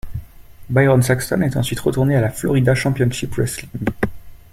Byron 0.67 1.03
Saxton 1.03 1.41
est 1.43 1.57
ensuite 1.57 1.79
retourné 1.79 2.15
à 2.15 2.21
la 2.21 2.31
Florida 2.31 2.73
Championship 2.73 3.35
Wrestling. 3.35 3.69